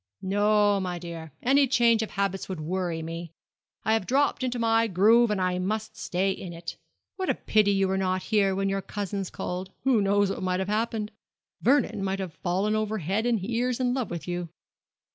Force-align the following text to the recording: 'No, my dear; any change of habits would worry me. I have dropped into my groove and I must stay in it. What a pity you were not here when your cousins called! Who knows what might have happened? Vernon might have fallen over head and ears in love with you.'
'No, 0.23 0.79
my 0.79 0.97
dear; 0.97 1.31
any 1.43 1.67
change 1.67 2.01
of 2.01 2.09
habits 2.09 2.49
would 2.49 2.59
worry 2.59 3.03
me. 3.03 3.33
I 3.85 3.93
have 3.93 4.07
dropped 4.07 4.43
into 4.43 4.57
my 4.57 4.87
groove 4.87 5.29
and 5.29 5.39
I 5.39 5.59
must 5.59 5.95
stay 5.95 6.31
in 6.31 6.53
it. 6.53 6.75
What 7.17 7.29
a 7.29 7.35
pity 7.35 7.69
you 7.69 7.87
were 7.87 7.99
not 7.99 8.23
here 8.23 8.55
when 8.55 8.67
your 8.67 8.81
cousins 8.81 9.29
called! 9.29 9.69
Who 9.83 10.01
knows 10.01 10.31
what 10.31 10.41
might 10.41 10.59
have 10.59 10.69
happened? 10.69 11.11
Vernon 11.61 12.03
might 12.03 12.17
have 12.17 12.33
fallen 12.33 12.75
over 12.75 12.97
head 12.97 13.27
and 13.27 13.47
ears 13.47 13.79
in 13.79 13.93
love 13.93 14.09
with 14.09 14.27
you.' 14.27 14.49